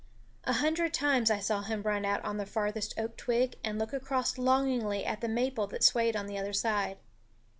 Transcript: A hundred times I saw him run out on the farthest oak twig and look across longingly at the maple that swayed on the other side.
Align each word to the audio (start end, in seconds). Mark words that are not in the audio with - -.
A 0.45 0.53
hundred 0.53 0.95
times 0.95 1.29
I 1.29 1.37
saw 1.37 1.61
him 1.61 1.83
run 1.83 2.05
out 2.05 2.25
on 2.25 2.37
the 2.37 2.47
farthest 2.47 2.95
oak 2.97 3.15
twig 3.17 3.59
and 3.63 3.77
look 3.77 3.93
across 3.93 4.39
longingly 4.39 5.05
at 5.05 5.21
the 5.21 5.27
maple 5.29 5.67
that 5.67 5.83
swayed 5.83 6.15
on 6.15 6.25
the 6.25 6.39
other 6.39 6.53
side. 6.53 6.97